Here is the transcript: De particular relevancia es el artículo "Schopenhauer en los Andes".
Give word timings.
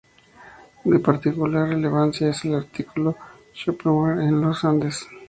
De 0.83 0.97
particular 0.97 1.69
relevancia 1.69 2.29
es 2.31 2.43
el 2.45 2.55
artículo 2.55 3.15
"Schopenhauer 3.53 4.19
en 4.21 4.41
los 4.41 4.65
Andes". 4.65 5.07